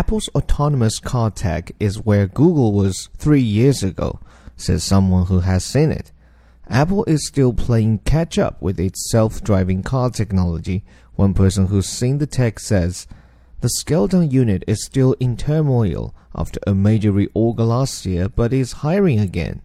Apple's 0.00 0.30
autonomous 0.34 0.98
car 0.98 1.30
tech 1.30 1.72
is 1.78 2.06
where 2.06 2.26
Google 2.26 2.72
was 2.72 3.10
three 3.18 3.42
years 3.42 3.82
ago, 3.82 4.18
says 4.56 4.82
someone 4.82 5.26
who 5.26 5.40
has 5.40 5.62
seen 5.62 5.92
it. 5.92 6.10
Apple 6.70 7.04
is 7.04 7.28
still 7.28 7.52
playing 7.52 7.98
catch 7.98 8.38
up 8.38 8.62
with 8.62 8.80
its 8.80 9.10
self 9.10 9.44
driving 9.44 9.82
car 9.82 10.08
technology. 10.08 10.84
One 11.16 11.34
person 11.34 11.66
who's 11.66 11.86
seen 11.86 12.16
the 12.16 12.26
tech 12.26 12.60
says 12.60 13.06
the 13.60 13.68
Skeleton 13.68 14.30
unit 14.30 14.64
is 14.66 14.82
still 14.82 15.12
in 15.20 15.36
turmoil 15.36 16.14
after 16.34 16.60
a 16.66 16.74
major 16.74 17.12
reorg 17.12 17.58
last 17.58 18.06
year, 18.06 18.30
but 18.30 18.54
is 18.54 18.80
hiring 18.80 19.20
again. 19.20 19.60